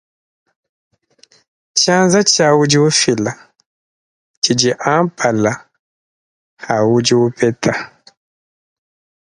[1.75, 3.31] Tshianza tshia udi ufila
[4.41, 5.51] tshidi ampala
[6.75, 7.73] atshidi upeta.